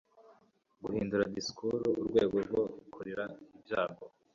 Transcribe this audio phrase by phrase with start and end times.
[0.83, 2.63] Guhindura disikuru urwego rwo
[2.93, 3.23] kurira
[3.57, 4.05] ibyago